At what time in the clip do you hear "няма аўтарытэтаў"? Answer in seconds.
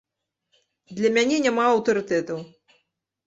1.45-2.39